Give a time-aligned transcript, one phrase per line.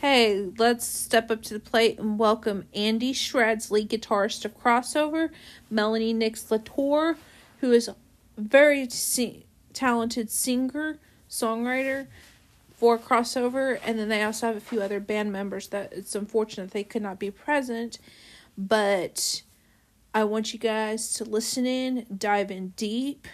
[0.00, 5.30] Hey, let's step up to the plate and welcome Andy Shredz lead, guitarist of Krozover,
[5.70, 7.16] Melanie Nyx Latour,
[7.60, 7.96] who is a
[8.36, 8.86] very
[9.72, 10.98] talented singer,
[11.30, 12.08] songwriter
[12.74, 16.72] for Krozover, and then they also have a few other band members that it's unfortunate
[16.72, 17.98] they could not be present,
[18.58, 19.42] but
[20.12, 23.26] I want you guys to listen in, dive in deep,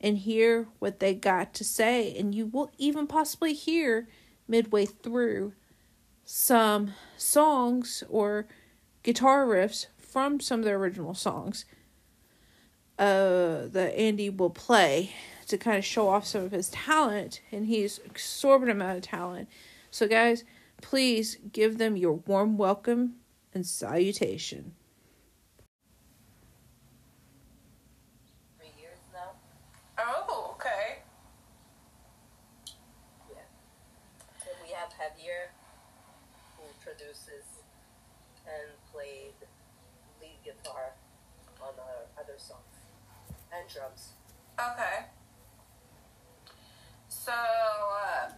[0.00, 4.06] and hear what they got to say, and you will even possibly hear
[4.46, 5.54] midway through
[6.24, 8.46] some songs or
[9.02, 11.64] guitar riffs from some of the original songs
[12.98, 15.12] uh, that Andy will play
[15.48, 19.48] to kind of show off some of his talent, and he's exorbitant amount of talent.
[19.90, 20.44] So, guys,
[20.80, 23.14] please give them your warm welcome
[23.52, 24.74] and salutation.
[28.58, 29.32] Three years now.
[29.98, 31.00] Oh, okay.
[33.30, 33.42] Yeah.
[34.44, 35.50] Then we have Javier,
[36.56, 37.64] who produces
[38.46, 39.34] and played
[40.20, 40.92] lead guitar
[41.60, 42.72] on our other songs
[44.58, 45.06] Okay.
[47.08, 48.32] So, uh,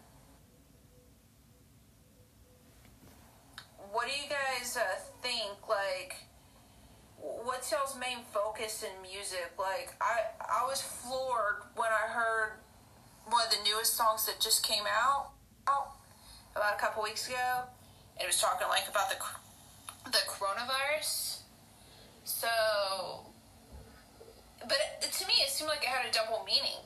[3.91, 4.81] what do you guys uh,
[5.23, 5.69] think?
[5.69, 6.17] Like,
[7.19, 9.53] what's y'all's main focus in music?
[9.59, 12.53] Like, I I was floored when I heard
[13.29, 15.31] one of the newest songs that just came out,
[15.67, 15.97] out
[16.55, 17.63] about a couple weeks ago.
[18.17, 19.17] And it was talking like about the
[20.11, 21.39] the coronavirus.
[22.25, 22.49] So,
[24.69, 26.83] but it, to me, it seemed like it had a double meaning.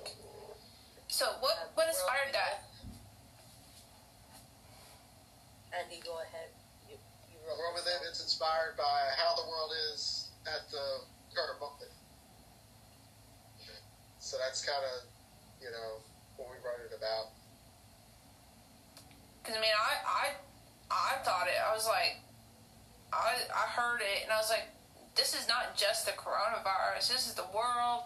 [1.08, 2.68] So, what what inspired that?
[5.72, 6.48] Andy, go ahead.
[6.88, 6.96] You,
[7.30, 11.60] you wrote Well, with it, it's inspired by how the world is at the current
[11.60, 11.92] moment.
[14.18, 15.08] So that's kind of,
[15.56, 16.04] you know,
[16.36, 17.32] what we wrote it about.
[19.40, 20.24] Because I mean, I I
[20.90, 21.56] I thought it.
[21.56, 22.20] I was like,
[23.12, 24.68] I I heard it, and I was like,
[25.18, 27.10] this is not just the coronavirus.
[27.10, 28.04] This is the world.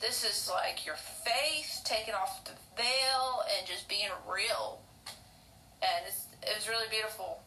[0.00, 4.80] This is like your faith taking off the veil and just being real.
[5.84, 7.38] And it's it was really beautiful.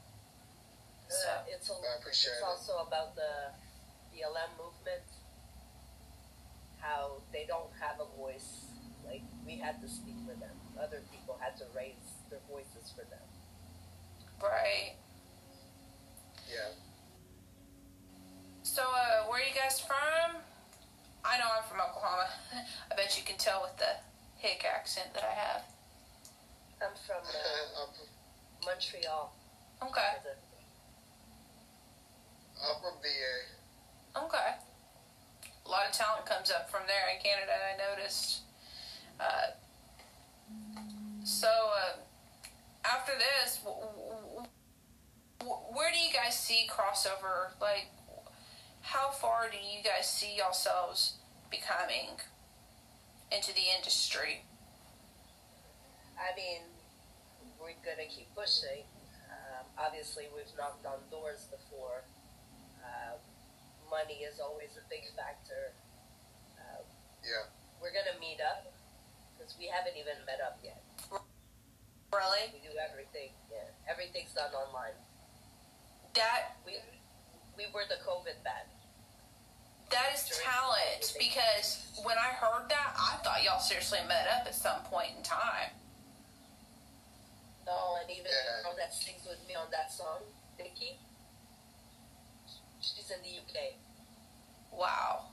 [1.10, 2.46] So Uh, it's, a, I appreciate it's it.
[2.48, 3.52] also about the
[4.14, 5.04] BLM movement,
[6.80, 8.72] how they don't have a voice.
[9.06, 10.56] Like, we had to speak for them.
[10.82, 13.22] Other people had to raise their voices for them.
[14.42, 14.96] right.
[16.50, 16.74] Yeah.
[18.76, 20.36] So uh, where are you guys from?
[21.24, 22.28] I know I'm from Oklahoma.
[22.92, 24.04] I bet you can tell with the
[24.36, 25.62] hick accent that I have.
[26.84, 27.88] I'm from uh,
[28.66, 29.34] Montreal.
[29.82, 30.12] Okay.
[32.60, 34.26] I'm from VA.
[34.26, 34.60] Okay.
[35.66, 38.42] A lot of talent comes up from there in Canada, I noticed.
[39.18, 39.56] Uh,
[41.24, 41.96] so, uh,
[42.84, 44.48] after this, w- w-
[45.40, 47.56] w- where do you guys see Krozover?
[47.62, 47.88] Like,
[48.86, 51.18] how far do you guys see yourselves
[51.50, 52.22] becoming
[53.32, 54.46] into the industry?
[56.16, 56.62] I mean,
[57.60, 58.86] we're gonna keep pushing.
[59.28, 62.06] Um, obviously, we've knocked on doors before.
[62.86, 63.18] Um,
[63.90, 65.74] money is always a big factor.
[66.62, 66.86] Uh,
[67.26, 67.50] Yeah.
[67.82, 68.70] we're gonna meet up
[69.34, 70.82] because we haven't even met up yet.
[72.14, 72.48] Really?
[72.54, 73.34] We do everything.
[73.52, 74.94] Yeah, everything's done online.
[76.14, 76.80] That We
[77.58, 78.70] we were the COVID band.
[79.96, 84.54] That is talent because when I heard that, I thought y'all seriously met up at
[84.54, 85.72] some point in time.
[87.66, 88.58] No, and even Yeah.
[88.58, 90.20] the girl that sings with me on that song,
[90.60, 91.00] Nicky,
[92.82, 93.76] she's in the UK.
[94.70, 95.28] Wow.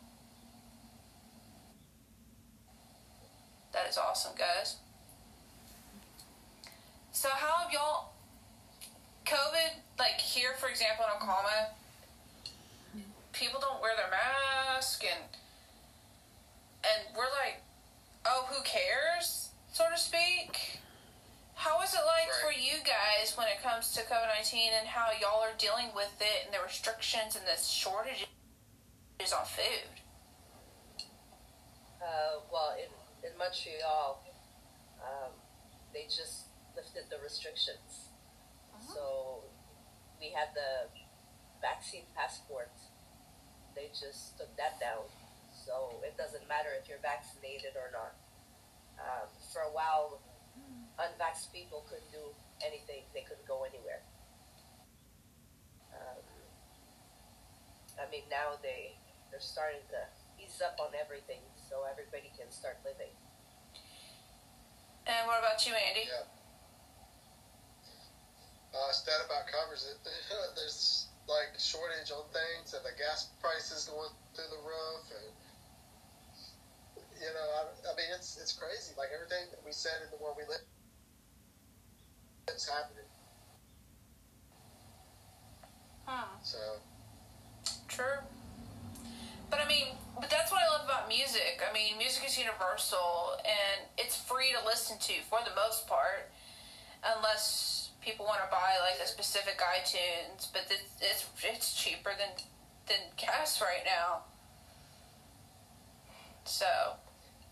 [3.73, 4.77] That is awesome, guys.
[7.11, 8.13] So, how have y'all,
[9.27, 11.75] COVID, like here, for example, in Oklahoma,
[13.43, 15.27] people don't wear their mask, and
[16.87, 17.59] and we're like,
[18.25, 20.79] oh, who cares, so to speak.
[21.55, 25.11] How is it like for you guys when it comes to COVID nineteen, and how
[25.19, 28.31] y'all are dealing with it, and the restrictions and the shortages
[29.35, 29.91] on food?
[31.99, 32.91] Uh, well, in,
[33.27, 34.23] in Montreal,
[35.03, 35.31] um,
[35.93, 38.11] they just lifted the restrictions.
[38.95, 39.45] So
[40.21, 40.91] we had the
[41.61, 42.71] vaccine passport.
[43.75, 45.07] They just took that down.
[45.53, 48.13] So it doesn't matter if you're vaccinated or not.
[48.99, 50.21] Um, for a while,
[50.99, 52.31] unvaxxed people couldn't do
[52.61, 54.03] anything, they couldn't go anywhere.
[55.93, 56.23] Um,
[57.99, 58.97] I mean, now they,
[59.31, 60.01] they're starting to
[60.41, 63.13] ease up on everything so everybody can start living.
[65.07, 66.07] And what about you, Andy?
[66.07, 66.27] Yeah.
[68.73, 69.99] my stat about covers, it,
[70.57, 75.31] there's like shortage on things, and the gas prices going through the roof, and
[77.19, 78.95] you know, I, I mean, it's it's crazy.
[78.99, 80.65] Like everything that we said in the world we live,
[82.49, 83.07] it's happening.
[86.07, 86.35] Hmm.
[86.43, 86.59] So
[87.93, 88.25] True.
[89.51, 91.61] But I mean, but that's what I love about music.
[91.61, 96.33] I mean, music is universal and it's free to listen to for the most part,
[97.05, 100.51] unless people want to buy like a specific iTunes.
[100.53, 102.31] But it's it's, it's cheaper than
[102.89, 104.25] than gas right now.
[106.45, 106.67] So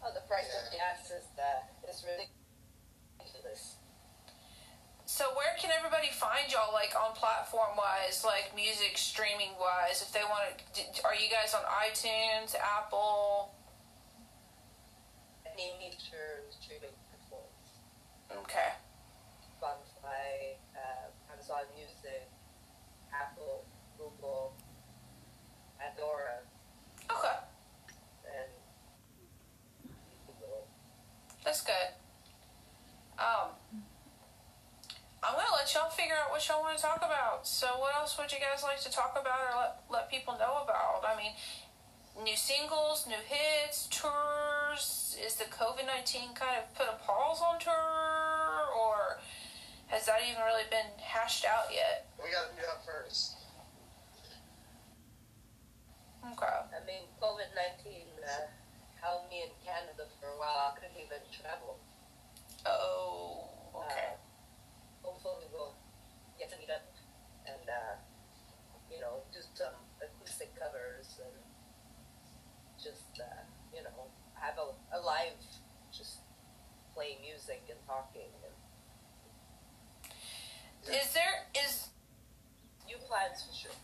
[0.02, 3.76] Oh, the price of gas is uh, is ridiculous.
[5.04, 10.00] so where can everybody find y'all like on platform wise, like music streaming wise?
[10.02, 13.52] If they want to, are you guys on iTunes, Apple?
[15.44, 17.68] Any major streaming platforms,
[18.44, 18.72] Okay.
[20.00, 22.28] Spotify, uh, Amazon Music,
[23.12, 23.64] Apple,
[23.98, 24.54] Google,
[25.78, 26.40] Pandora,
[27.10, 27.36] Okay.
[28.24, 28.50] and
[30.26, 30.66] Google.
[31.44, 31.74] That's good.
[33.18, 33.50] Um,
[35.22, 37.46] I'm gonna let y'all figure out what y'all want to talk about.
[37.46, 40.62] So, what else would you guys like to talk about or let let people know
[40.64, 41.04] about?
[41.04, 41.32] I mean,
[42.24, 45.16] new singles, new hits, tours.
[45.22, 47.99] Is the COVID nineteen kind of put a pause on tour, or
[49.90, 52.06] has that even really been hashed out yet?
[52.22, 53.42] we got to do that first.
[56.22, 56.46] Okay.
[56.46, 57.50] I mean, COVID
[57.82, 58.46] 19 uh,
[59.02, 60.70] held me in Canada for a while.
[60.70, 61.82] I couldn't even travel.
[62.62, 63.50] Oh.
[63.74, 64.14] Okay.
[64.14, 65.74] Uh, hopefully, we'll
[66.38, 66.86] get to meet up
[67.48, 67.98] and, uh,
[68.92, 71.34] you know, do some acoustic covers and
[72.78, 73.42] just, uh,
[73.74, 74.06] you know,
[74.38, 75.34] have a, a live,
[75.90, 76.22] just
[76.94, 78.29] play music and talking.
[80.90, 81.88] And Is there is
[82.86, 83.76] new plans for sure.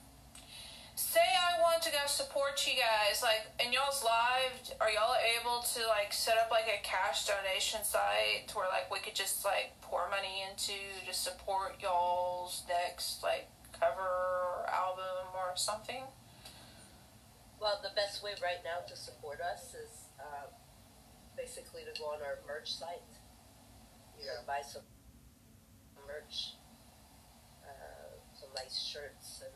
[0.96, 5.62] say I want to go support you guys, like in y'all's live, are y'all able
[5.74, 9.44] to like set up like a cash donation site to where like we could just
[9.44, 10.74] like pour money into
[11.06, 13.46] to support y'all's next like
[13.78, 16.02] cover or album or something?
[17.60, 20.50] Well, the best way right now to support us is uh,
[21.36, 23.00] basically to go on our merch site.
[24.18, 24.36] You Yeah.
[24.42, 24.82] can buy some
[26.06, 26.56] merch,
[28.56, 29.52] some nice shirts and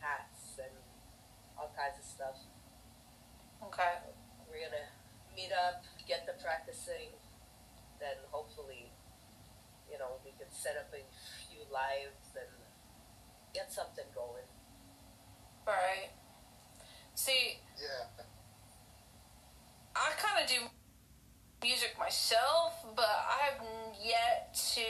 [0.00, 0.72] hats and
[1.58, 2.36] all kinds of stuff.
[3.62, 3.98] Okay.
[4.48, 4.90] We're gonna
[5.34, 7.10] meet up, get the practicing,
[7.98, 8.92] then hopefully,
[9.90, 11.02] you know, we can set up a
[11.48, 12.50] few lives and
[13.52, 14.46] get something going.
[15.66, 16.10] Right.
[17.14, 18.24] See, Yeah.
[19.96, 20.66] I kind of do
[21.62, 23.66] music myself, but I have
[24.02, 24.82] yet to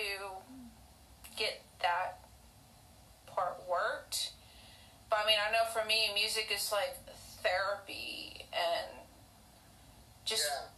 [1.36, 2.23] get that
[3.34, 4.32] part worked.
[5.10, 6.96] But I mean, I know for me, music is like
[7.42, 9.06] therapy, and
[10.24, 10.68] just Yeah.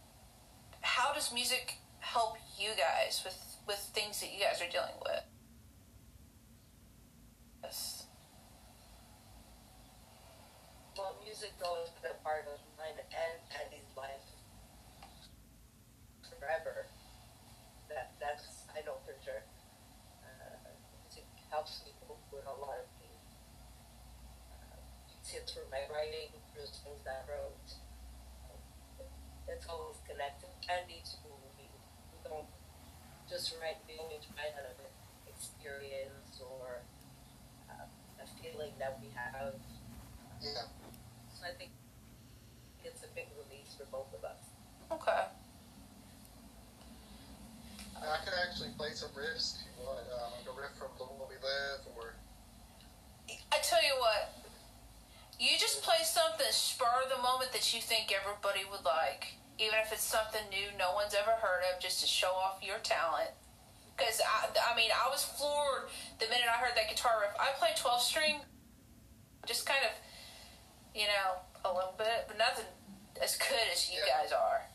[0.81, 3.37] how does music help you guys with
[3.67, 5.23] with things that you guys are dealing with?
[7.63, 8.05] Yes.
[10.97, 14.25] Well, music always been a part of mine and Andy's life
[16.39, 16.87] forever.
[17.89, 19.43] That that's I know for sure.
[20.23, 20.69] Uh,
[21.03, 21.91] music helps me
[22.47, 23.27] a lot of things.
[24.51, 24.79] Uh,
[25.11, 27.67] you see it through my writing, through the things I wrote.
[29.47, 30.51] It's always connected.
[30.67, 31.31] Andy too.
[31.55, 32.47] We, You don't
[33.27, 33.79] just write.
[33.87, 34.91] We only try out of an
[35.27, 36.83] experience or
[37.71, 37.87] uh,
[38.19, 39.55] a feeling that we have.
[40.43, 40.67] Yeah.
[41.31, 41.71] So I think
[42.83, 44.39] it's a big release for both of us.
[44.91, 45.31] Okay.
[47.97, 51.03] I could actually play some riffs if you want, uh, like a riff from The
[51.03, 52.13] World We Live, or
[53.51, 54.37] I tell you what,
[55.39, 59.77] you just play something spur of the moment that you think everybody would like, even
[59.79, 63.29] if it's something new no one's ever heard of, just to show off your talent.
[63.95, 67.33] Because I, I mean, I was floored the minute I heard that guitar riff.
[67.39, 68.41] I play twelve string,
[69.45, 69.93] just kind of,
[70.93, 72.65] you know, a little bit, but nothing
[73.21, 74.21] as good as you Yeah.
[74.21, 74.69] guys are.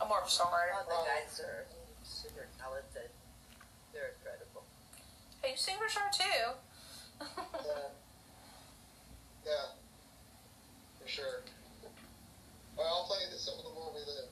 [0.00, 0.78] I'm more of a songwriter.
[0.86, 1.66] The guys are
[2.02, 3.10] super talented.
[3.92, 4.62] They're incredible.
[5.42, 6.54] Hey, you singers are too.
[7.66, 7.90] yeah,
[9.44, 9.66] yeah,
[11.00, 11.42] for sure.
[12.76, 14.28] Well, I'll play the- some of The World We Live.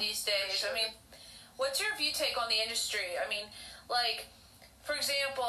[0.00, 0.64] These days.
[0.68, 0.90] I mean,
[1.56, 3.14] what's your view take on the industry?
[3.24, 3.46] I mean,
[3.88, 4.26] like,
[4.82, 5.46] for example,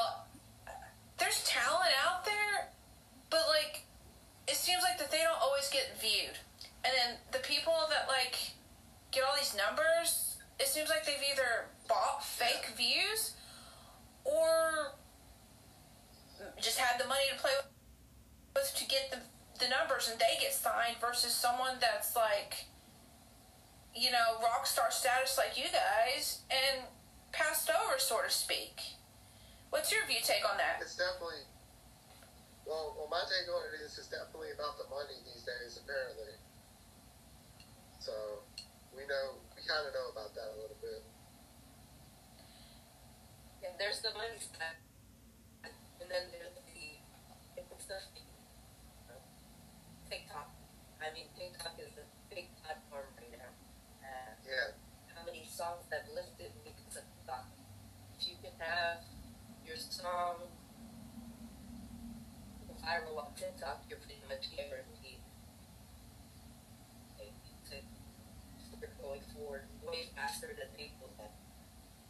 [1.18, 2.70] there's talent out there,
[3.30, 3.86] but like,
[4.48, 6.38] it seems like that they don't always get viewed.
[6.84, 8.38] And then the people that like
[9.12, 13.34] get all these numbers, it seems like they've either bought fake views
[14.26, 14.96] or
[16.60, 17.52] just had the money to play
[18.56, 19.18] with to get the
[19.62, 22.66] the numbers and they get signed versus someone that's like
[23.96, 26.86] you know rock star status like you guys and
[27.32, 28.96] passed over so to speak
[29.70, 31.48] what's your view take on that It's definitely.
[32.66, 36.38] Well, well, my take on it is it's definitely about the money these days, apparently.
[38.00, 38.14] So
[38.96, 41.04] we know, we kind of know about that a little bit.
[43.66, 44.80] And there's the money side,
[45.66, 46.98] and then there's the
[47.58, 48.00] it's the
[49.10, 49.20] uh,
[50.10, 50.50] TikTok.
[51.02, 53.52] I mean, TikTok is a big platform right now.
[54.02, 54.74] Uh, Yeah,
[55.14, 57.46] how many songs that lifted me to of TikTok?
[58.18, 59.06] If you can have
[59.62, 60.50] your song
[62.82, 65.22] viral on TikTok, you're pretty much guaranteed
[67.70, 67.78] to
[68.98, 71.30] going forward way faster than people that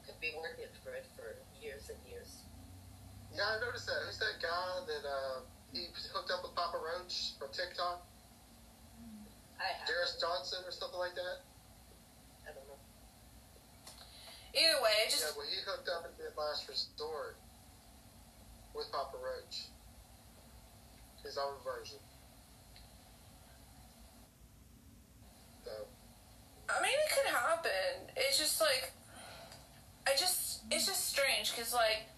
[0.07, 2.47] could be working for it for years and years.
[3.35, 3.99] yeah, I noticed that.
[4.07, 5.43] Who's that guy that uh,
[5.75, 8.07] he hooked up with Papa Roach from TikTok?
[9.59, 9.83] I.
[9.83, 11.43] Jeris Johnson or something like that?
[12.47, 12.79] I don't know.
[14.53, 17.37] Either way it Yeah, well, he hooked up and did Last Resort
[18.75, 19.67] with Papa Roach.
[21.23, 21.99] His own version.
[25.63, 25.71] So,
[26.67, 28.09] I mean, it could happen.
[28.17, 28.91] It's just like,
[30.07, 32.09] I just, it's just strange because, like,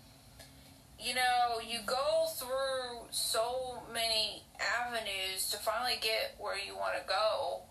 [0.98, 7.04] you know, you go through so many avenues to finally get where you want to
[7.06, 7.64] go,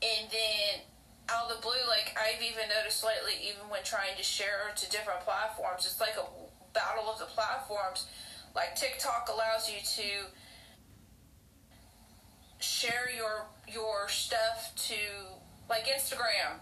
[0.00, 0.86] and then
[1.28, 4.90] out of the blue, like, I've even noticed lately, even when trying to share to
[4.90, 6.26] different platforms, it's like a
[6.74, 8.06] battle of the platforms.
[8.54, 10.30] Like, TikTok allows you to
[12.60, 14.94] share your your stuff to
[15.68, 16.60] like Instagram.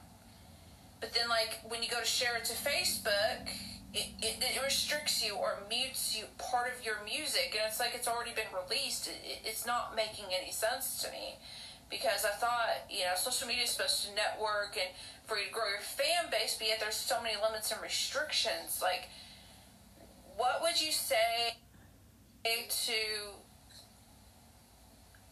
[1.01, 3.49] But then like when you go to share it to Facebook,
[3.93, 7.93] it, it, it restricts you or mutes you part of your music and it's like
[7.95, 9.09] it's already been released.
[9.09, 11.37] It, it- it's not making any sense to me.
[11.93, 14.89] Because I thought, you know, social media is supposed to network and
[15.29, 18.81] for you to grow your fan base, but yet there's so many limits and restrictions.
[18.81, 19.11] Like,
[20.37, 21.61] what would you say
[22.45, 22.93] to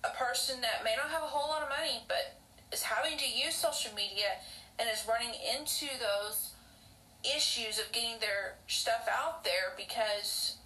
[0.05, 2.39] a person that may not have a whole lot of money but
[2.73, 4.39] is having to use social media
[4.79, 6.53] and is running into those
[7.25, 10.57] issues of getting their stuff out there because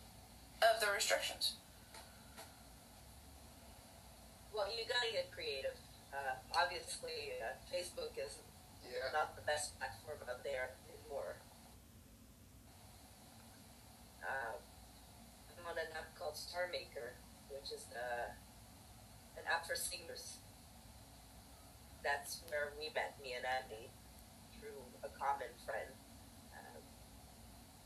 [0.60, 1.54] of the restrictions.
[4.54, 5.74] Well, you gotta get creative.
[6.14, 8.38] Uh, obviously, uh, Facebook is
[8.86, 9.10] yeah.
[9.10, 11.42] not the best platform out there anymore.
[14.22, 14.62] Um,
[15.58, 17.18] I'm on an app called Star Maker,
[17.50, 18.30] which is uh,
[19.34, 20.38] an app for singers.
[22.06, 23.90] That's where we met, me and Andy,
[24.54, 25.90] through a common friend.
[26.54, 26.82] Um,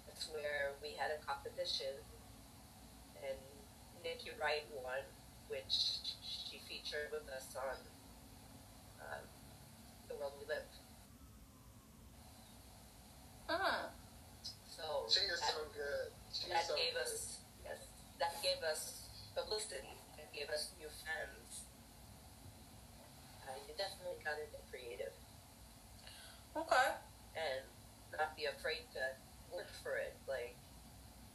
[0.04, 1.96] that's where we had a competition,
[3.24, 3.40] and
[4.04, 5.00] Nicky Wright won,
[5.48, 7.78] which she featured with us on
[10.18, 10.66] The World We Live.
[13.46, 13.90] Mm.
[14.66, 16.10] So She is that- so good.
[16.34, 17.02] She's that so gave good.
[17.06, 17.86] us yes,
[18.18, 21.62] that gave us publicity That gave us new fans.
[23.46, 25.14] Uh, you definitely gotta get creative
[26.56, 26.94] Okay.
[27.36, 27.64] and
[28.18, 29.14] not be afraid to
[29.54, 30.16] look for it.
[30.26, 30.56] Like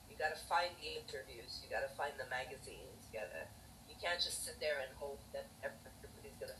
[0.10, 3.48] you gotta find the interviews, you gotta find the magazines, you gotta
[3.88, 6.54] you can't just sit there and hope that everybody's gonna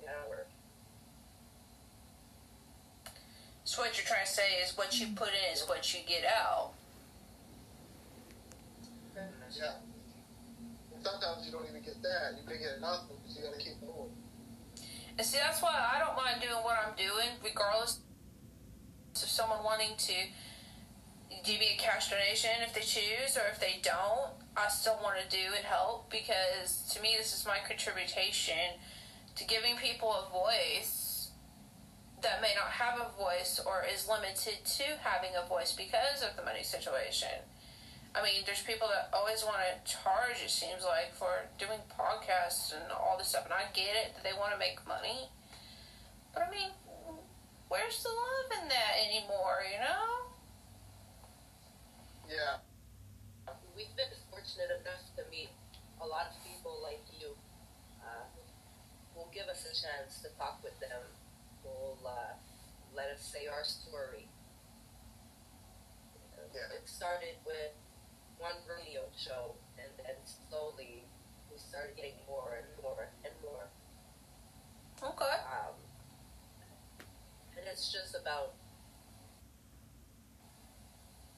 [0.00, 0.48] you gotta work.
[3.70, 6.24] So what you're trying to say is what you put in is what you get
[6.26, 6.72] out.
[9.14, 9.62] Mm-hmm.
[9.62, 9.78] Yeah.
[10.92, 12.34] And sometimes you don't even get that.
[12.34, 14.10] You may get nothing, but you gotta keep going.
[15.16, 18.00] And see, that's why I don't mind doing what I'm doing, regardless
[19.14, 20.14] of someone wanting to
[21.44, 24.34] give me a cash donation if they choose, or if they don't.
[24.56, 28.82] I still want to do and help because to me, this is my contribution
[29.36, 30.99] to giving people a voice
[32.22, 36.36] that may not have a voice or is limited to having a voice because of
[36.36, 37.44] the money situation.
[38.14, 42.74] I mean, there's people that always want to charge, it seems like, for doing podcasts
[42.74, 43.44] and all this stuff.
[43.44, 45.30] And I get it that they want to make money.
[46.34, 46.74] But I mean,
[47.70, 50.34] where's the love in that anymore, you know?
[52.26, 52.62] Yeah.
[53.78, 55.54] We've been fortunate enough to meet
[56.02, 57.38] a lot of people like you
[58.02, 61.09] uh, who will give us a chance to talk with them, will
[62.04, 62.34] uh,
[62.94, 64.28] let us say our story.
[66.54, 66.66] Yeah.
[66.74, 67.78] It started with
[68.38, 71.04] one radio show, and then slowly
[71.46, 73.70] we started getting more and more and more.
[74.98, 75.36] Okay.
[75.46, 75.78] Um,
[77.56, 78.54] and it's just about,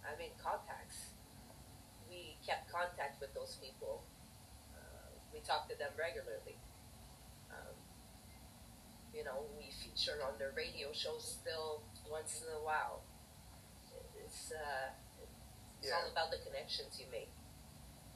[0.00, 1.12] I mean, contacts.
[2.08, 4.04] We kept contact with those people.
[4.72, 6.56] Uh, we talked to them regularly.
[9.14, 13.02] You know, we feature on their radio shows still once in a while.
[14.24, 14.88] It's, uh,
[15.82, 17.30] it's all about the connections you make.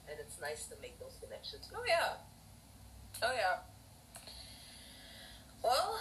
[0.09, 1.69] And it's nice to make those connections.
[1.75, 2.13] Oh yeah.
[3.21, 3.57] Oh yeah.
[5.63, 5.99] Well,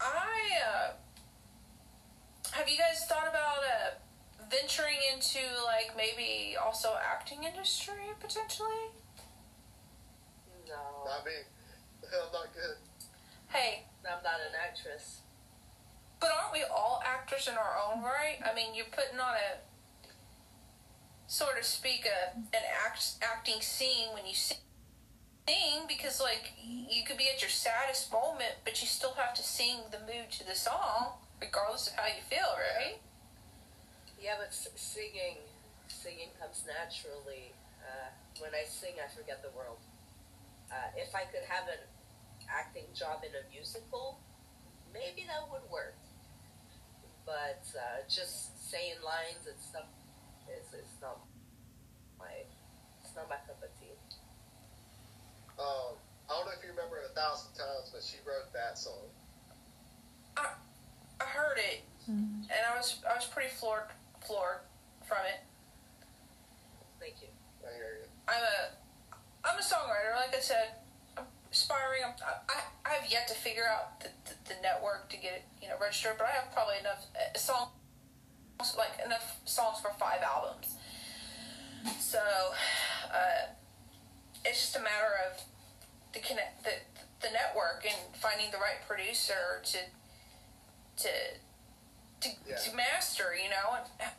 [0.00, 0.30] I
[0.66, 0.92] uh,
[2.52, 8.92] have you guys thought about uh, venturing into like maybe also acting industry potentially?
[10.68, 11.32] No, Not me.
[12.12, 12.76] I'm not good.
[13.48, 15.20] Hey, I'm not an actress.
[16.20, 18.38] but aren't we all actors in our own right?
[18.44, 19.58] I mean, you're putting on a
[21.26, 27.16] sort of speak a an act acting scene when you sing because like you could
[27.16, 30.54] be at your saddest moment, but you still have to sing the mood to the
[30.54, 32.98] song regardless of how you feel, right?
[34.20, 35.38] Yeah, but singing,
[35.88, 37.52] singing comes naturally.
[37.80, 39.78] Uh, when I sing, I forget the world.
[40.70, 41.80] Uh, if I could have an
[42.50, 44.18] acting job in a musical,
[44.92, 45.96] maybe that would work.
[47.24, 49.86] But uh, just saying lines and stuff
[50.50, 51.22] is, is not
[52.18, 52.44] my
[53.02, 53.94] it's not my cup of tea.
[55.58, 55.94] Um,
[56.28, 59.06] I don't know if you remember it a thousand times, but she wrote that song.
[60.36, 61.84] I heard it
[62.50, 63.90] and I was I was pretty floored
[64.26, 64.66] floored
[65.06, 65.40] from it.
[66.98, 67.28] Thank you.
[67.64, 68.08] I hear you.
[68.28, 68.58] I'm a
[69.48, 70.16] I'm a songwriter.
[70.16, 70.79] Like I said,
[71.74, 72.12] I'm.
[72.26, 75.44] I'm, I I have yet to figure out the, the, the network to get it
[75.62, 77.70] you know registered, but I have probably enough uh, songs
[78.76, 80.74] like enough songs for five albums.
[81.98, 82.18] So
[83.12, 83.54] uh,
[84.44, 85.40] it's just a matter of
[86.12, 86.72] the connect the
[87.22, 89.78] the network and finding the right producer to
[91.02, 91.08] to
[92.20, 92.56] to, Yeah.
[92.56, 93.32] to master.
[93.36, 94.10] You know, and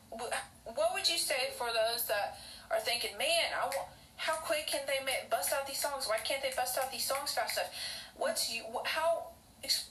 [0.75, 2.39] what would you say for those that
[2.71, 3.89] are thinking, man, I want.
[4.21, 6.05] How quick can they ma- bust out these songs?
[6.07, 7.73] Why can't they bust out these songs fast enough?
[8.15, 8.61] What's you?
[8.71, 9.31] wh- How?
[9.63, 9.89] ex-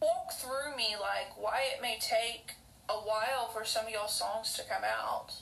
[0.00, 2.52] Walk through me like why it may take
[2.88, 5.32] a while for some of y'all songs to come out.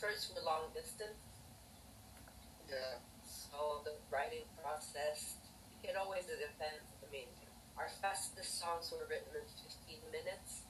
[0.00, 1.16] First, we're long distance.
[2.68, 2.98] Yeah.
[3.24, 5.36] So the writing process,
[5.84, 6.84] it always depends.
[7.00, 7.28] I mean,
[7.78, 10.62] our fastest songs were written in 15 minutes.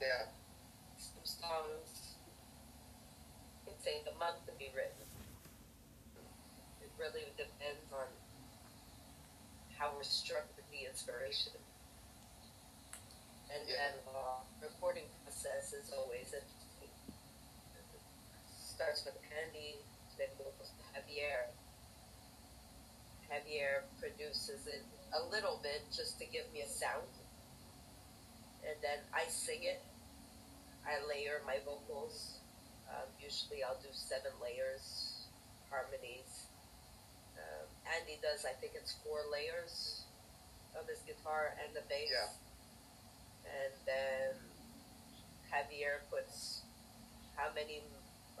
[0.00, 0.28] Yeah.
[0.98, 1.85] Some songs
[3.86, 5.06] take a month to be written.
[6.82, 8.10] It really depends on
[9.78, 11.54] how we're struck with the inspiration.
[13.46, 13.94] And Yeah.
[13.94, 16.90] then uh, recording process is always interesting.
[18.58, 19.78] Starts with Andy,
[20.18, 21.46] then goes to Javier.
[23.30, 24.82] Javier produces it
[25.14, 27.06] a little bit just to give me a sound.
[28.66, 29.80] And then I sing it.
[30.84, 32.40] I layer my vocals.
[32.90, 35.26] Um, usually I'll do seven layers,
[35.70, 36.46] harmonies.
[37.36, 40.02] Um, Andy does, I think it's four layers
[40.78, 42.12] of his guitar and the bass.
[42.12, 42.30] Yeah.
[43.46, 44.34] And then
[45.50, 46.62] Javier puts
[47.36, 47.82] how many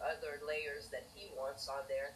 [0.00, 2.14] other layers that he wants on there.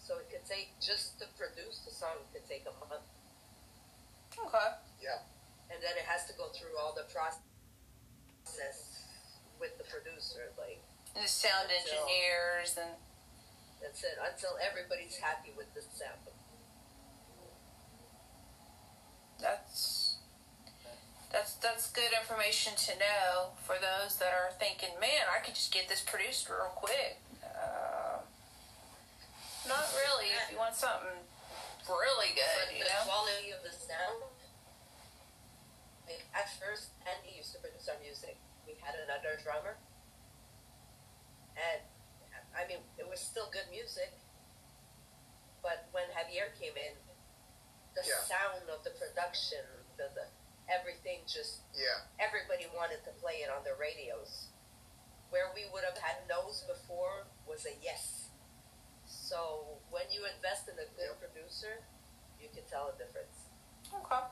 [0.00, 3.08] So it could take, just to produce the song, it could take a month.
[4.36, 4.70] Okay.
[5.00, 5.24] Yeah.
[5.72, 7.48] And then it has to go through all the process
[9.58, 10.52] with the producer.
[10.60, 12.90] Like, And the sound Until- engineers and
[13.80, 14.16] that's it.
[14.18, 16.18] Until everybody's happy with the sound.
[19.40, 20.16] that's
[21.32, 25.72] that's that's good information to know for those that are thinking, man, I could just
[25.74, 27.18] get this produced real quick.
[27.42, 28.22] Uh,
[29.68, 30.30] not really.
[30.32, 31.18] If you want something
[31.90, 33.04] really But good, you the know.
[33.04, 34.24] quality of the sound,
[36.08, 38.38] like at first, Andy used to produce our music.
[38.64, 39.76] We had another drummer,
[41.56, 41.80] and
[42.56, 44.12] I mean, it was still good music.
[45.62, 46.94] But when Javier came in,
[47.94, 48.20] the Yeah.
[48.22, 49.64] sound of the production,
[49.96, 50.26] the, the
[50.68, 52.00] everything just Yeah.
[52.18, 54.48] everybody wanted to play it on their radios.
[55.30, 58.30] Where we would have had no's before was a yes.
[59.04, 61.20] So when you invest in a good Yep.
[61.20, 61.82] producer,
[62.40, 63.48] you can tell a difference.
[63.92, 64.24] Okay.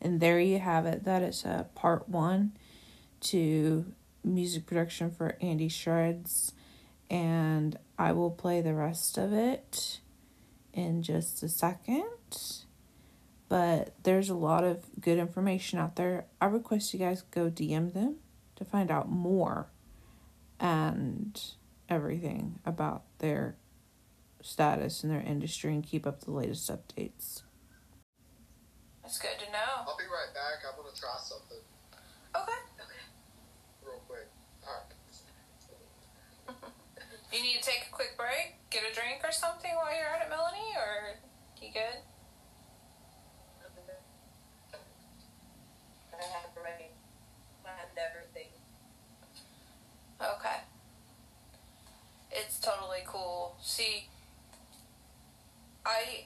[0.00, 1.04] And there you have it.
[1.04, 2.52] That is uh, part one
[3.20, 3.92] to
[4.24, 6.52] music production for Andy Shredz,
[7.10, 10.00] and I will play the rest of it
[10.72, 12.04] in just a second.
[13.48, 16.26] But there's a lot of good information out there.
[16.40, 18.16] I request you guys go DM them
[18.56, 19.68] to find out more
[20.58, 21.40] and
[21.88, 23.56] everything about their
[24.42, 27.42] status in their industry and keep up the latest updates.
[29.02, 29.86] That's good to know.
[29.86, 30.64] I'll be right back.
[30.68, 31.58] I'm gonna try something
[32.34, 32.58] Okay.
[33.84, 34.28] real quick.
[34.66, 34.92] All right.
[37.36, 40.22] You need to take a quick break, get a drink or something while you're at
[40.22, 41.16] it, Melanie, or
[41.60, 42.00] you good?
[46.14, 46.86] I have already
[47.62, 48.48] planned everything.
[50.18, 50.60] Okay.
[52.32, 53.58] It's totally cool.
[53.60, 54.06] See,
[55.84, 56.24] I.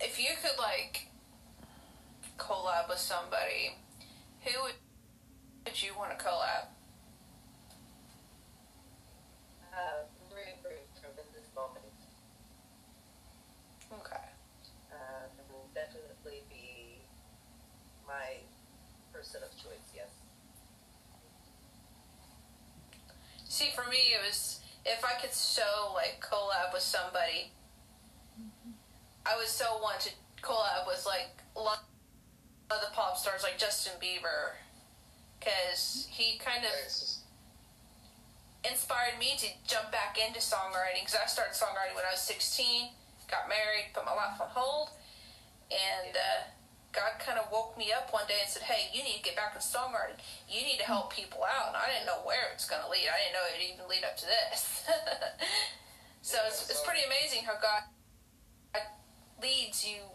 [0.00, 1.08] If you could, like,
[2.38, 3.76] collab with somebody,
[4.44, 4.72] who would,
[5.66, 6.77] would you want to collab?
[9.78, 10.02] Uh,
[10.34, 11.86] very, very tremendous moment.
[13.94, 14.26] Okay.
[14.90, 16.98] Uh, it will definitely be
[18.06, 18.42] my
[19.12, 20.10] person of choice, yes.
[23.48, 27.52] See, for me, it was if I could so like collab with somebody,
[29.24, 30.10] I would so want to
[30.42, 31.84] collab with like a lot
[32.70, 34.58] of the pop stars like Justin Bieber,
[35.38, 37.20] because he kind of just-
[38.64, 41.06] inspired me to jump back into songwriting.
[41.06, 42.90] Because I started songwriting when I was 16,
[43.30, 44.90] got married, put my life on hold,
[45.70, 46.48] and uh,
[46.92, 49.36] God kind of woke me up one day and said, "Hey, you need to get
[49.36, 50.18] back in songwriting.
[50.48, 53.06] You need to help people out." And I didn't know where it's going to lead.
[53.06, 54.88] I didn't know it would even lead up to this.
[56.22, 57.84] so it's, it's pretty amazing how God
[59.42, 60.08] leads you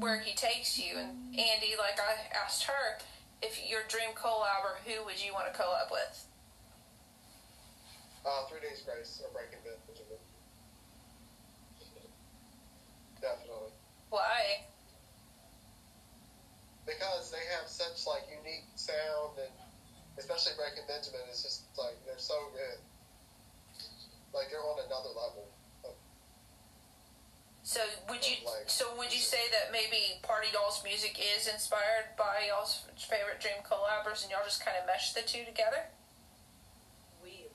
[0.00, 0.96] where He takes you.
[0.96, 2.98] And Andy, like I asked her,
[3.42, 6.24] if your dream collab or who would you want to collab with?
[8.24, 10.16] Uh, Three Days Grace or Breaking Benjamin.
[13.20, 13.72] Definitely.
[14.08, 14.64] Why?
[16.86, 19.52] Because they have such like unique sound and
[20.16, 22.80] especially Breaking Benjamin is just like they're so good.
[24.32, 25.48] Like they're on another level.
[25.84, 25.92] Of,
[27.62, 32.16] So would you Like- so would you say that maybe Party Dolls music is inspired
[32.16, 35.88] by y'all's favorite dream collabors and y'all just kind of mesh the two together?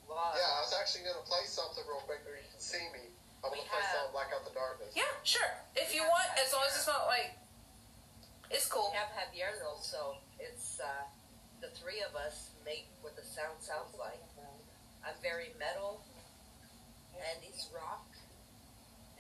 [0.10, 3.14] We yeah, I was actually gonna play something real quick where you can see me.
[3.46, 4.98] I'm gonna play have- something Black Out the Darkness.
[4.98, 5.54] Yeah, sure.
[5.78, 7.38] If you want, as long as it's not like
[8.50, 8.90] it's cool.
[8.90, 9.54] We have Javier
[9.86, 11.06] so It's uh,
[11.62, 14.18] the three of us make what the sound sounds like.
[15.06, 16.02] I'm very metal,
[17.14, 18.10] Andy's rock,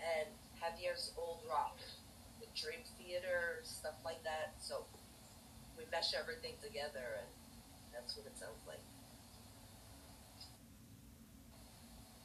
[0.01, 1.77] and Javier's old rock,
[2.41, 4.57] the Dream Theater, stuff like that.
[4.59, 4.83] So
[5.77, 7.29] we mesh everything together, and
[7.93, 8.81] that's what it sounds like.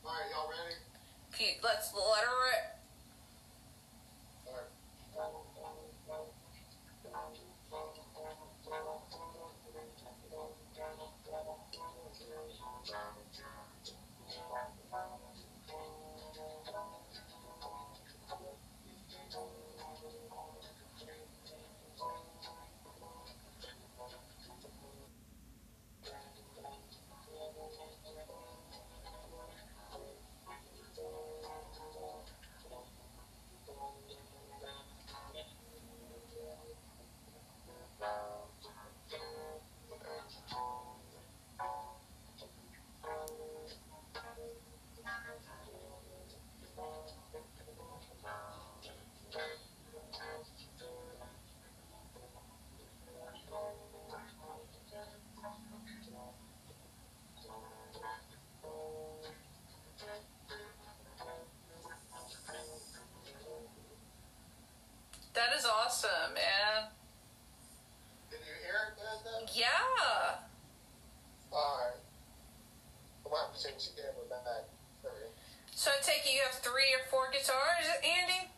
[0.04, 0.76] All right, y'all ready?
[1.32, 2.73] Okay, Let's let her
[65.44, 66.88] That is awesome, man.
[68.30, 69.44] Did you hear it good?
[69.52, 70.40] Yeah.
[71.52, 72.00] All right.
[72.00, 74.64] I might have to change the camera back.
[75.76, 78.48] So I take it you have three or four guitars, Andy?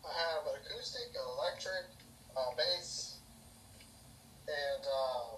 [0.00, 1.92] I have an acoustic, an electric,
[2.32, 3.20] uh, bass,
[4.48, 5.36] and uh,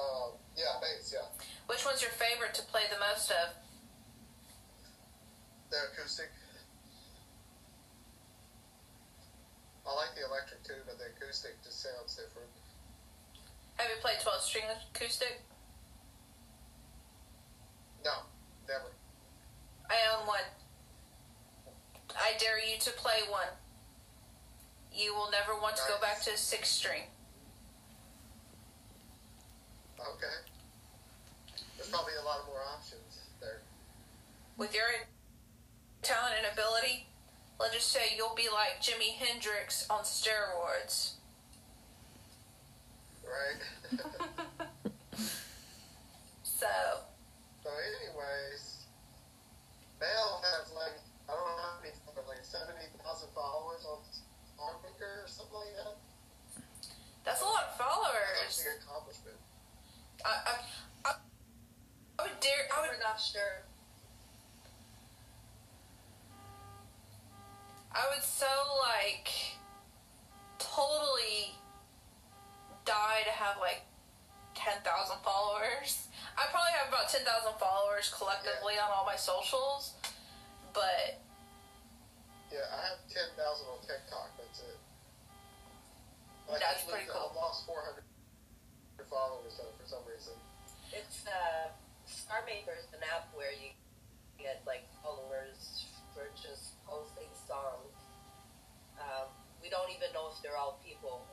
[0.00, 1.12] um, yeah, bass.
[1.12, 1.28] Yeah,
[1.66, 3.52] Which one's your favorite to play the most of?
[5.68, 6.30] the acoustic.
[9.92, 12.48] I like the electric too, but the acoustic just sounds different.
[13.76, 15.42] Have you played 12 string acoustic?
[18.02, 18.24] No,
[18.66, 18.88] never.
[19.90, 20.48] I own one.
[22.16, 23.52] I dare you to play one.
[24.94, 27.02] You will never want to go back to six string.
[30.00, 30.36] Okay.
[31.76, 33.60] There's probably a lot more options there.
[34.56, 34.88] With your
[36.00, 37.06] talent and ability,
[37.62, 41.12] let's just say you'll be like Jimi Hendrix on steroids.
[43.24, 43.98] Right?
[46.62, 46.70] So,
[47.64, 48.86] so, anyways,
[49.98, 50.94] Mel has like,
[51.26, 51.90] I don't know how many,
[52.22, 52.94] like 70,000
[53.34, 53.98] followers on
[54.54, 55.98] Songmaker or something like that.
[57.26, 58.62] that's a lot of That's followers.
[58.62, 59.38] an accomplishment.
[60.22, 60.54] I, I,
[61.02, 61.10] I,
[62.14, 62.70] I would dare.
[62.70, 63.66] I would not sure.
[67.94, 68.46] I would so
[68.80, 69.28] like
[70.58, 71.52] totally
[72.84, 73.82] die to have like
[74.54, 76.08] ten thousand followers.
[76.36, 79.92] I probably have about ten thousand followers collectively on all my socials,
[80.72, 81.20] but
[82.52, 84.28] Yeah, I have 10,000 on TikTok.
[84.36, 84.76] That's it.
[86.48, 87.32] Like, That's I pretty cool.
[87.32, 88.04] I lost 400
[89.08, 90.36] followers though, for some reason.
[90.92, 91.72] It's uh,
[92.04, 93.72] Star Maker is an app where you
[94.36, 97.96] get like followers for just posting songs.
[99.00, 99.32] Um,
[99.64, 101.24] we don't even know if they're all people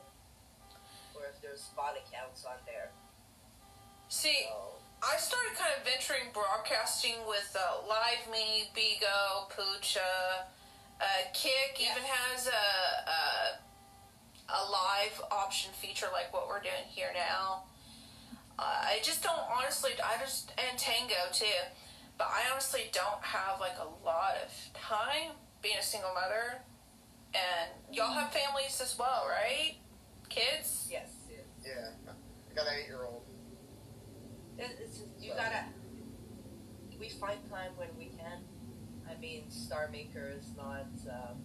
[1.12, 2.88] or if there's bot accounts on there.
[4.08, 10.48] see, So I started kind of venturing broadcasting with uh, Live Me, Bigo, Poocha,
[11.00, 11.92] uh, Kick Yes.
[11.92, 13.20] even has a, a
[14.50, 17.62] a live option feature like what we're doing here now.
[18.58, 18.62] Uh,
[18.96, 19.92] I just don't honestly.
[20.02, 21.46] I just and Tango too,
[22.18, 26.62] but I honestly don't have like a lot of time being a single mother,
[27.34, 29.76] and y'all have families as well, right?
[30.28, 30.88] Kids.
[30.90, 31.08] yes,
[31.64, 33.22] Yeah, I got an eight-year-old.
[34.58, 35.64] it, it's you gotta.
[36.98, 38.40] We find time when we can.
[39.08, 40.86] I mean, Star Maker is not.
[41.10, 41.42] Um,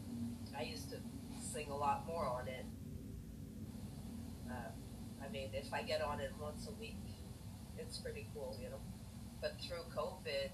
[0.58, 0.97] I used to
[1.41, 2.65] sing a lot more on it.
[4.49, 4.71] Uh,
[5.25, 6.97] I mean, if I get on it once a week,
[7.78, 8.80] it's pretty cool, you know.
[9.41, 10.49] But through COVID,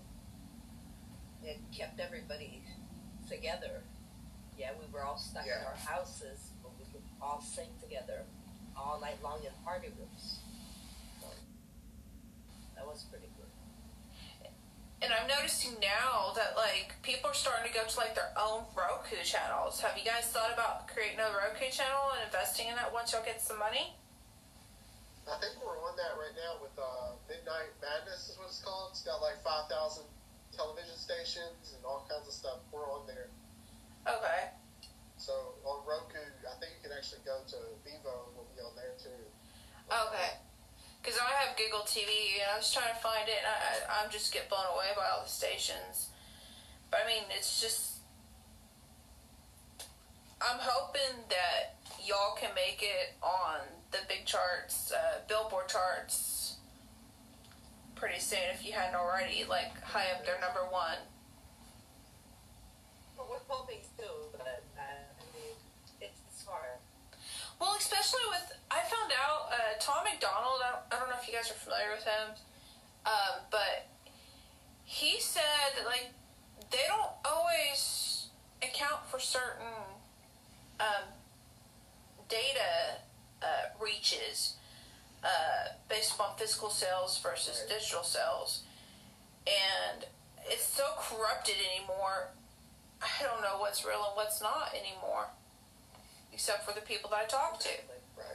[1.43, 2.61] it kept everybody
[3.31, 3.81] together.
[4.59, 8.27] Yeah, we were all stuck in our houses, but we could all sing together
[8.77, 10.43] all night long in party rooms.
[11.19, 11.27] So
[12.75, 13.47] that was pretty good.
[15.01, 18.69] And I'm noticing now that like people are starting to go to like their own
[18.77, 19.81] Roku channels.
[19.81, 23.25] Have you guys thought about creating a Roku channel and investing in that once y'all
[23.25, 23.97] get some money?
[25.25, 28.93] I think we're on that right now with uh, Midnight Madness is what it's called.
[28.93, 30.05] It's got like 5,000
[30.55, 32.63] television stations and all kinds of stuff.
[32.71, 33.31] We're on there.
[34.07, 34.51] Okay.
[35.17, 38.73] So on Roku, I think you can actually go to Vivo and we'll be on
[38.75, 39.21] there too.
[39.87, 40.41] Okay.
[41.01, 44.03] Because I have Google TV and I was trying to find it and I, I,
[44.03, 46.09] I'm just get blown away by all the stations.
[46.89, 48.01] But I mean, it's just.
[50.41, 53.61] I'm hoping that y'all can make it on
[53.91, 56.40] the big charts, uh, Billboard charts,
[58.01, 60.97] pretty soon if you hadn't already, like high up there, number one.
[63.15, 65.53] But we're hoping too, but uh, I mean,
[66.01, 66.81] it's, it's hard.
[67.59, 70.65] Well, especially with I found out uh, Tom McDonald.
[70.65, 72.33] I don't, I don't know if you guys are familiar with him,
[73.05, 73.85] um, but
[74.83, 76.09] he said that like
[76.71, 78.29] they don't always
[78.63, 79.77] account for certain
[80.79, 81.05] um,
[82.27, 82.97] data
[83.43, 84.55] uh, reaches
[85.23, 88.63] uh, based upon physical sales versus digital sales,
[89.47, 90.05] and
[90.49, 92.29] it's so corrupted anymore.
[93.01, 95.27] I don't know what's real and what's not anymore
[96.33, 97.69] except for the people that I talk to.
[98.17, 98.25] Right.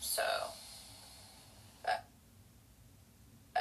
[0.00, 0.22] So,
[1.84, 1.90] uh,
[3.54, 3.60] uh,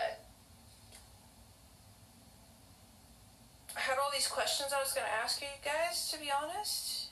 [3.76, 7.05] I had all these questions I was going to ask you guys, to be honest.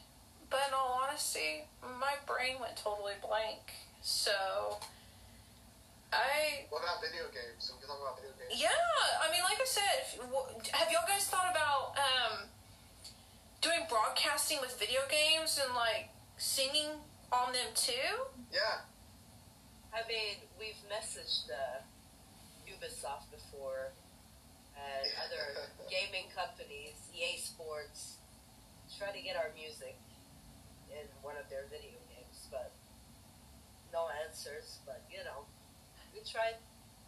[0.54, 3.74] But in all honesty, my brain went totally blank.
[4.06, 4.78] So,
[6.14, 7.74] I What about video games?
[7.74, 8.62] We can talk about video games.
[8.62, 8.70] Yeah,
[9.18, 12.46] I mean, like I said, if, wh- have y'all guys thought about um,
[13.66, 17.02] doing broadcasting with video games and like singing
[17.34, 18.30] on them too?
[18.54, 18.86] Yeah.
[19.90, 21.82] I mean, we've messaged uh,
[22.70, 23.90] Ubisoft before
[24.78, 28.22] and other gaming companies, EA Sports,
[29.00, 29.98] try to get our music
[30.94, 32.72] in one of their video games, but
[33.92, 34.80] no answers.
[34.86, 35.46] But you know,
[36.14, 36.56] we tried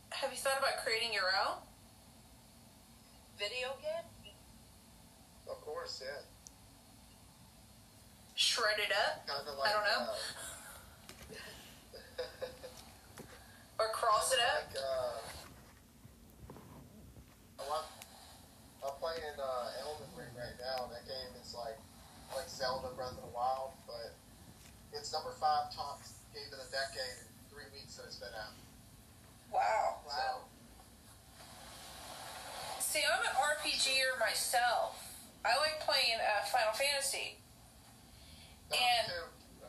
[0.10, 1.62] Have you thought about creating your own?
[3.38, 4.08] video game.
[5.50, 6.24] Of course, yeah.
[8.36, 9.72] Shred it up Kind of like.
[9.72, 10.12] don't know.
[12.20, 12.24] Uh,
[13.80, 14.72] or cross it up?
[14.72, 15.20] Like, uh,
[17.60, 17.84] I'm,
[18.88, 20.88] I'm playing uh, Elden Ring right now.
[20.88, 21.78] That game is like
[22.36, 24.14] like Zelda Breath of the Wild, but
[24.94, 26.02] it's number five top
[26.34, 28.54] game of the decade in three weeks that it's been out.
[29.52, 30.04] Wow.
[30.08, 30.48] So,
[32.80, 35.00] See, I'm an RPGer myself.
[35.44, 37.40] I like playing uh, Final Fantasy.
[38.72, 39.12] And-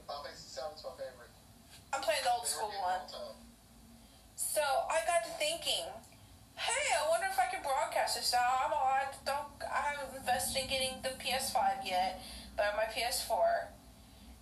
[0.06, 1.32] Final Fantasy VII's my favorite.
[1.92, 3.02] I'm playing the old school one.
[4.36, 5.86] So I got to thinking,
[6.54, 8.32] hey, I wonder if I can broadcast this.
[8.32, 12.22] Now I'm all, I don't, I haven't invested in getting the PS5 yet,
[12.56, 13.68] but I my PS4,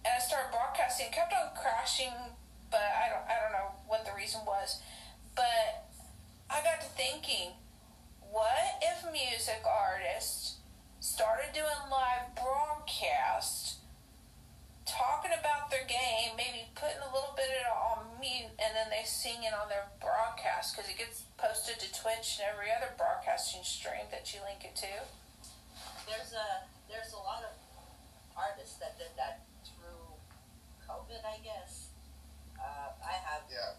[0.05, 1.07] and I started broadcasting.
[1.07, 2.15] It kept on crashing,
[2.71, 4.81] but I don't, I don't know what the reason was.
[5.35, 5.91] But
[6.51, 7.53] I got to thinking,
[8.31, 10.59] what if music artists
[11.01, 13.79] started doing live broadcasts?
[14.85, 18.89] talking about their game, maybe putting a little bit of it on mute, and then
[18.93, 22.93] they sing it on their broadcast because it gets posted to Twitch and every other
[22.97, 24.93] broadcasting stream that you link it to.
[26.07, 27.53] There's a there's a lot of
[28.37, 30.19] artists that did that through
[30.87, 31.91] COVID, I guess.
[32.59, 33.79] Uh, I have Yeah.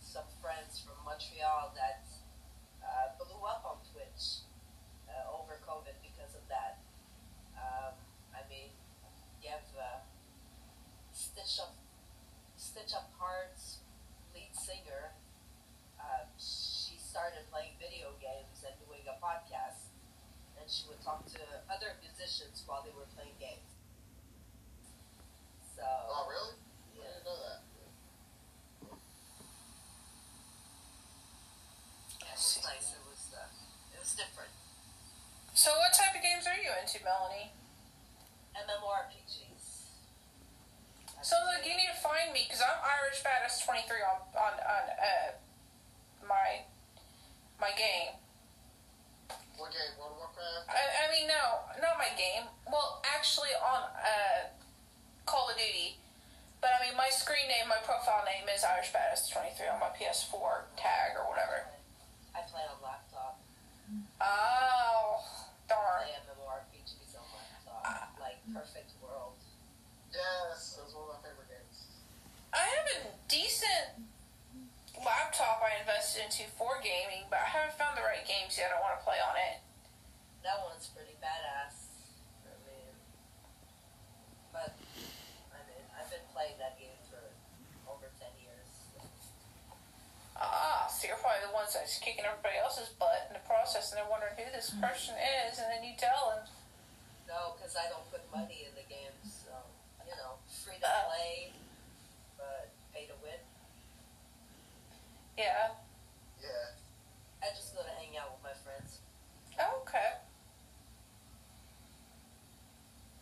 [0.00, 2.06] some friends from Montreal that
[2.82, 4.46] uh, blew up on Twitch
[5.08, 6.78] uh, over COVID because of that.
[7.56, 7.94] Um,
[8.34, 8.70] I mean,
[9.42, 10.00] you have uh,
[11.12, 11.74] Stitch Up,
[12.56, 13.80] Stitched Up Heart's
[14.34, 15.12] lead singer.
[15.98, 19.55] Uh, she started playing video games and doing a podcast,
[20.66, 21.38] and she would talk to
[21.70, 23.70] other musicians while they were playing games.
[25.78, 25.86] So.
[25.86, 26.58] Oh, really?
[26.58, 27.06] I Yeah.
[27.06, 27.62] didn't know that.
[32.18, 32.90] It was nice.
[32.98, 33.46] It was uh,
[33.94, 34.50] it was different.
[35.54, 37.54] So, what type of games are you into, Melanie?
[38.58, 39.86] MMORPGs.
[41.22, 44.84] So, look, you need to find me because I'm Irish Badass 23 on on on
[44.98, 45.30] uh,
[46.26, 46.66] my
[47.62, 48.18] my game.
[49.56, 49.96] What game?
[49.96, 50.68] World of Warcraft?
[50.68, 52.44] I, I mean, no, not my game.
[52.68, 54.52] Well, actually, on uh,
[55.24, 55.96] Call of Duty.
[56.60, 56.84] But I
[57.46, 61.14] mean, my screen name, my profile name is Irish Badass 23 on my PS4 tag
[61.14, 61.70] or whatever.
[62.34, 63.38] I play on laptop.
[64.20, 65.22] Oh,
[65.70, 66.02] darn.
[66.02, 66.26] I darn.
[66.26, 69.38] play MMORPGs on laptop, like Perfect World.
[70.10, 71.86] Yes, that was one of my favorite games.
[72.50, 74.10] I have a decent
[74.98, 78.80] laptop I invested into for gaming, but I haven't found the right games yet I
[78.80, 79.62] want to play on it.
[80.42, 81.94] That one's pretty badass.
[82.48, 82.94] I mean,
[84.50, 84.72] but
[85.52, 87.20] I mean, I've been playing that game for
[87.90, 88.70] over ten years.
[90.38, 93.98] Ah, so you're probably the ones that's kicking everybody else's butt in the process, and
[94.02, 95.14] they're wondering who this person
[95.46, 96.44] is, and then you tell them.
[97.30, 99.46] No, because I don't put money in the games.
[99.46, 99.54] So
[100.06, 101.10] you know, free to Uh.
[101.10, 101.52] play,
[102.38, 103.38] but pay to win.
[105.38, 105.74] Yeah.
[106.40, 106.74] Yeah.
[107.42, 108.98] I just go to hang out with my friends.
[109.60, 110.22] Oh, okay.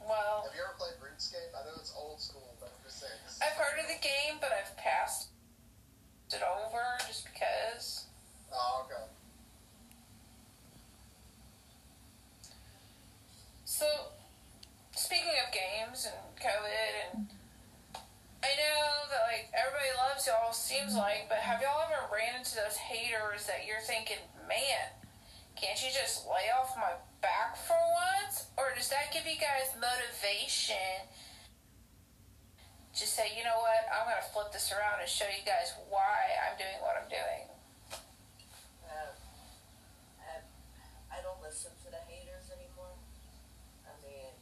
[0.00, 1.56] Well, Have you ever played RuneScape?
[1.56, 3.16] I know it's old school, but I'm just saying.
[3.40, 5.28] I've heard of the game, but I've passed
[6.30, 8.04] it over just because.
[8.52, 9.02] Oh, okay.
[13.64, 13.86] So,
[14.92, 17.26] speaking of games and COVID, and
[18.42, 20.52] I know that like everybody loves y'all,
[20.84, 24.92] seems like, but have y'all ever ran into those haters that you're thinking, man,
[25.56, 26.92] can't you just lay off my
[27.24, 27.78] back for
[28.20, 28.52] once?
[28.60, 31.08] Or does that give you guys motivation?
[32.92, 36.36] Just say, you know what, I'm gonna flip this around and show you guys why
[36.44, 37.48] I'm doing what I'm doing.
[38.84, 39.14] Um,
[40.20, 40.44] I,
[41.10, 42.92] I don't listen to the haters anymore.
[43.88, 44.36] I mean,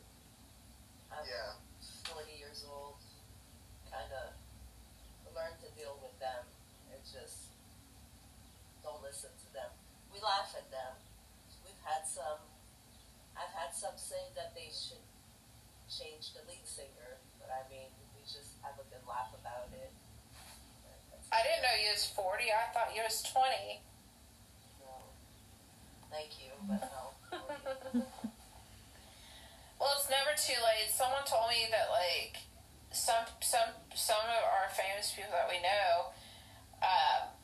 [1.14, 1.55] I'm Yeah.
[2.11, 2.99] 40 years old,
[3.88, 4.43] kind of
[5.34, 6.45] learned to deal with them
[6.93, 7.57] and just
[8.84, 9.72] don't listen to them.
[10.12, 10.93] We laugh at them.
[11.64, 12.40] We've had some,
[13.32, 15.03] I've had some say that they should
[15.91, 19.91] change the lead singer, but I mean, we just have a good laugh about it.
[21.35, 23.83] I didn't know you was 40, I thought you was 20.
[24.87, 25.11] No.
[26.15, 28.07] Thank you, but no.
[29.83, 30.95] Well, it's never too late.
[30.95, 32.39] Someone told me that like
[32.95, 36.15] some some some of our famous people that we know,
[36.79, 37.35] um,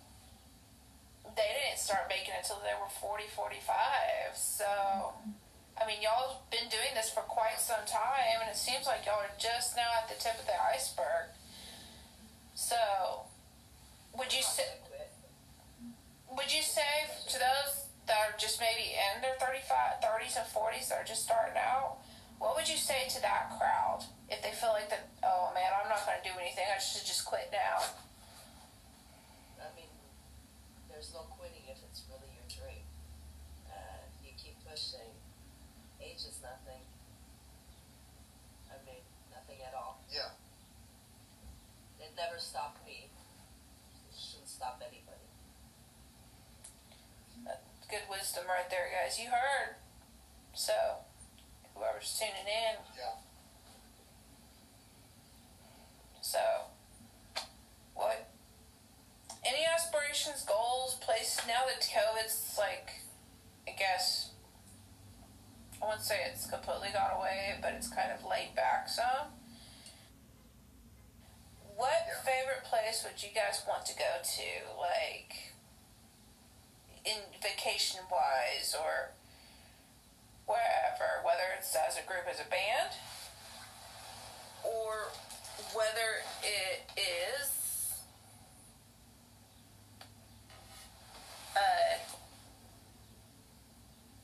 [1.35, 4.39] they didn't start making it until they were 40, 45.
[4.39, 4.71] So,
[5.79, 9.07] I mean, y'all have been doing this for quite some time, and it seems like
[9.07, 11.31] y'all are just now at the tip of the iceberg.
[12.55, 13.31] So,
[14.19, 14.67] would you say?
[16.35, 20.89] Would you say to those that are just maybe in their 35, 30s and 40s
[20.89, 22.01] that are just starting out,
[22.41, 24.03] what would you say to that crowd
[24.33, 27.05] if they feel like that, oh man, I'm not going to do anything, I should
[27.05, 27.85] just quit now?
[29.61, 29.93] I mean,
[30.89, 32.85] there's no quitting if it's really your dream.
[33.69, 35.13] Uh, you keep pushing.
[36.01, 36.81] Age is nothing.
[38.73, 39.05] I mean,
[39.35, 40.01] nothing at all.
[40.09, 40.33] Yeah.
[42.19, 43.11] Never stopped me.
[44.11, 45.31] It shouldn't stop anybody.
[47.47, 49.19] Uh, good wisdom right there, guys.
[49.19, 49.77] You heard.
[50.53, 50.75] So,
[51.75, 53.23] whoever's tuning in, Yeah.
[56.21, 56.41] So,
[57.95, 58.29] what?
[59.47, 62.91] Any aspirations, goals, places now that COVID's like,
[63.67, 64.33] I guess,
[65.81, 69.38] I wouldn't say it's completely gone away, but it's kind of laid back some.
[71.79, 72.21] What Yeah.
[72.23, 74.77] favorite place would you guys want to go to?
[74.77, 75.53] Like,
[77.05, 79.13] in vacation wise or
[80.47, 82.95] wherever, whether it's as a group, as a band,
[84.65, 85.13] or
[85.73, 87.95] whether it is
[91.57, 91.99] uh,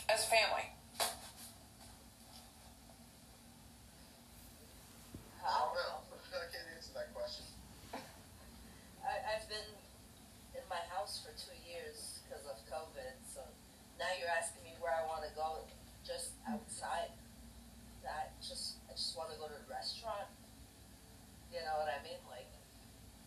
[0.09, 0.71] as a family.
[5.45, 6.01] I don't know.
[6.35, 7.45] I can't answer that question.
[9.05, 9.71] I, I've been
[10.57, 13.15] in my house for two years because of COVID.
[13.29, 13.41] So
[14.01, 15.69] now you're asking me where I want to go,
[16.07, 17.13] just outside.
[18.05, 20.29] I just I just want to go to a restaurant.
[21.53, 22.21] You know what I mean?
[22.29, 22.49] Like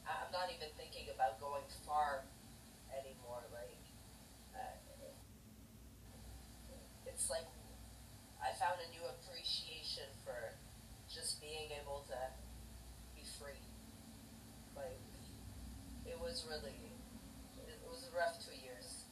[0.05, 2.25] I- I'm not even thinking about going far
[2.93, 3.41] anymore.
[3.53, 3.81] Like
[4.53, 4.73] uh,
[7.05, 7.47] it's like
[8.41, 10.53] I found a new appreciation for
[11.09, 12.19] just being able to
[13.15, 13.57] be free.
[14.75, 15.01] Like
[16.05, 16.77] it was really
[17.65, 19.09] it was a rough two years.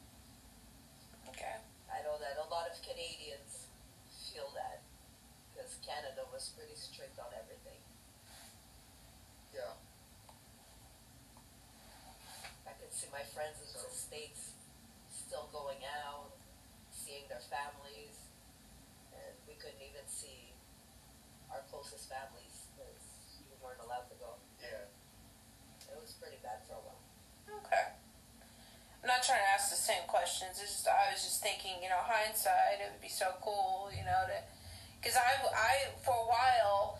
[1.34, 1.58] Okay.
[1.90, 3.66] I know that a lot of Canadians
[4.30, 4.86] feel that
[5.50, 7.82] because Canada was pretty strict on everything.
[9.50, 9.74] Yeah.
[12.62, 14.54] I could see my friends in the states
[15.10, 16.30] still going out,
[16.94, 18.22] seeing their families,
[19.10, 20.54] and we couldn't even see
[21.50, 23.02] our closest families because
[23.50, 24.38] we weren't allowed to go.
[24.62, 24.86] Yeah.
[25.90, 26.85] It was pretty bad for a while.
[29.06, 30.58] I'm not trying to ask the same questions.
[30.58, 34.02] It's just I was just thinking, you know, hindsight, it would be so cool, you
[34.02, 34.42] know, to
[34.98, 36.98] because I, I for a while,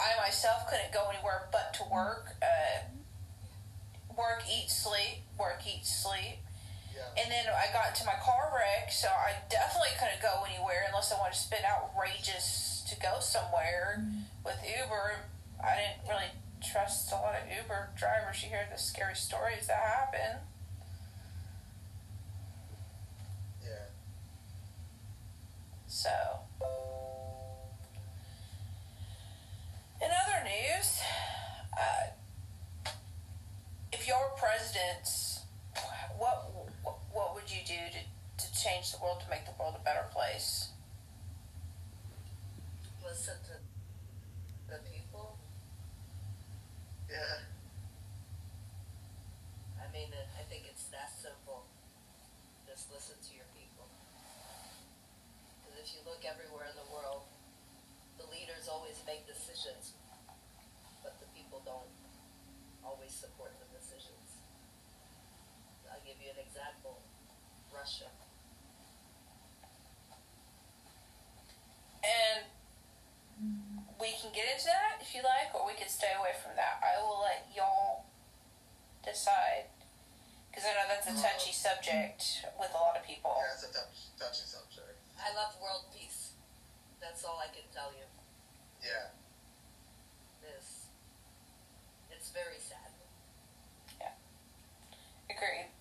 [0.00, 2.32] I myself couldn't go anywhere but to work.
[2.40, 2.88] Uh,
[4.16, 5.28] work, eat, sleep.
[5.36, 6.40] Work, eat, sleep.
[6.96, 7.20] Yeah.
[7.20, 11.12] And then I got into my car wreck, so I definitely couldn't go anywhere unless
[11.12, 14.00] I wanted to spend outrageous to go somewhere
[14.40, 15.28] with Uber.
[15.60, 16.32] I didn't really
[16.64, 18.42] trust a lot of Uber drivers.
[18.42, 20.48] You hear the scary stories that happen.
[23.62, 23.86] Yeah.
[25.94, 26.08] So,
[30.00, 31.00] in other news,
[31.78, 32.06] uh,
[33.92, 35.06] if you were president,
[36.16, 36.50] what,
[36.82, 38.00] what what would you do to,
[38.40, 40.70] to change the world to make the world a better place?
[43.04, 43.60] Listen to
[44.72, 45.36] the people.
[47.10, 47.44] Yeah.
[49.76, 51.66] I mean, it, I think it's that simple.
[52.66, 53.92] Just listen to your people.
[55.72, 57.24] Because if you look everywhere in the world,
[58.20, 59.96] the leaders always make decisions,
[61.00, 61.88] but the people don't
[62.84, 64.36] always support the decisions.
[65.88, 67.00] I'll give you an example
[67.82, 68.06] Russia.
[72.06, 72.46] And
[73.98, 76.78] we can get into that if you like, or we could stay away from that.
[76.78, 78.06] I will let y'all
[79.02, 79.66] decide.
[80.46, 83.34] Because I know that's a touchy subject with a lot of people.
[83.34, 84.94] Yeah, it's a touch, touchy subject.
[85.18, 86.38] I love world peace.
[87.00, 88.06] That's all I can tell you.
[88.78, 89.10] Yeah.
[90.38, 90.86] This,
[92.14, 92.94] it's very sad.
[95.30, 95.72] Agreed.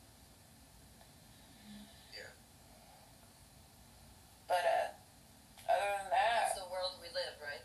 [2.16, 2.32] Yeah.
[4.48, 4.88] But uh,
[5.68, 7.64] other than That's that, the world we live, right?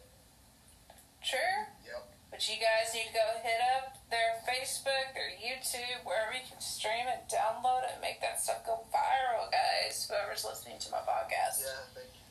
[1.23, 1.71] sure.
[1.87, 2.11] Yep.
[2.31, 6.63] But you guys need to go hit up their Facebook, their YouTube, wherever you can
[6.63, 10.07] stream it, download it, and make that stuff go viral, guys.
[10.07, 11.67] Whoever's listening to my podcast.
[11.67, 11.91] Yeah.
[11.91, 12.23] Thank you.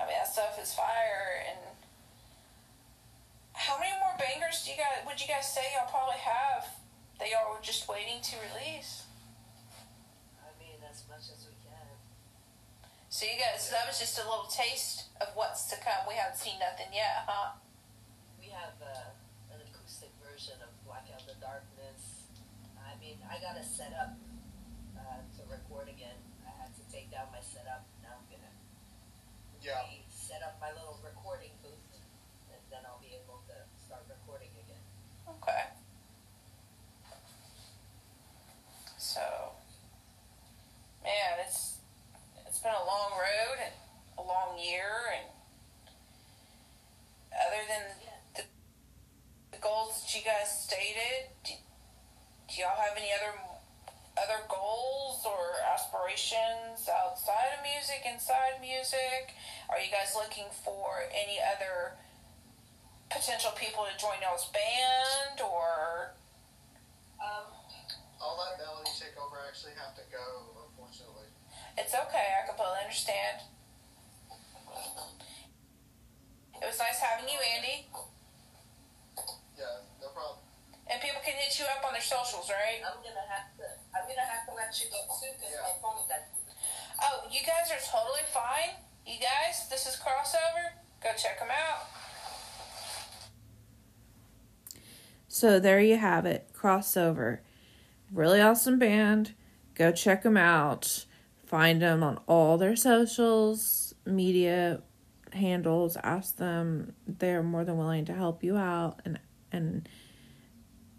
[0.00, 1.44] I mean, that stuff is fire.
[1.52, 1.60] And
[3.52, 5.04] how many more bangers do you guys?
[5.04, 6.64] Would you guys say y'all probably have
[7.20, 9.04] that y'all were just waiting to release?
[10.40, 11.92] I mean, as much as we can.
[13.12, 16.08] So you guys, that was just a little taste of what's to come.
[16.08, 17.60] We haven't seen nothing yet, huh?
[18.54, 19.10] We have uh,
[19.50, 22.30] an acoustic version of Blackout the Darkness.
[22.78, 24.14] I mean, I got to set up
[24.94, 26.14] uh, to record again.
[26.46, 27.82] I had to take down my setup.
[27.98, 28.54] Now I'm gonna
[29.58, 29.82] Yeah.
[30.06, 31.98] set up my little recording booth,
[32.46, 34.86] and then I'll be able to start recording again.
[35.26, 35.74] Okay.
[39.02, 39.58] So,
[41.02, 41.82] man, it's
[42.46, 43.74] it's been a long road and
[44.14, 45.26] a long year, and
[47.34, 47.93] other than the, the
[49.64, 53.32] goals that you guys stated, do, do y'all have any other
[54.14, 59.34] other goals or aspirations outside of music, inside music?
[59.66, 61.98] Are you guys looking for any other
[63.10, 66.14] potential people to join y'all's band or
[67.18, 67.50] Um,
[68.22, 69.34] I'll let Melanie take over.
[69.42, 71.26] I actually have to go, unfortunately.
[71.74, 73.50] it's okay, I completely understand.
[76.62, 77.90] It was nice having you, Andy.
[79.58, 80.38] Yeah, no problem.
[80.90, 82.82] And people can hit you up on their socials, right?
[82.82, 83.64] I'm gonna have to.
[83.94, 85.62] I'm gonna have to let you go too because Yeah.
[85.62, 86.24] my phone is dead.
[87.00, 88.74] Oh, you guys are totally fine.
[89.06, 90.72] You guys, this is Krozover.
[91.00, 91.86] Go check them out.
[95.28, 97.40] So there you have it, Krozover.
[98.12, 99.34] Really awesome band.
[99.74, 101.06] Go check them out.
[101.44, 104.82] Find them on all their socials, media
[105.32, 105.96] handles.
[106.02, 106.94] Ask them.
[107.06, 109.20] They're more than willing to help you out and
[109.52, 109.88] and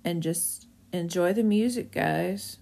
[0.06, 2.60] and just enjoy the music, guys.